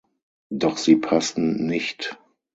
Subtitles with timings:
[0.49, 2.17] Doch sie passen nicht.